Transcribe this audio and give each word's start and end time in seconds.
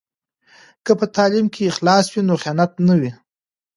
که 0.85 0.91
په 0.99 1.05
تعلیم 1.15 1.47
کې 1.53 1.69
اخلاص 1.71 2.05
وي 2.09 2.21
نو 2.27 2.35
خیانت 2.43 2.71
نه 2.87 2.95
وي. 2.99 3.11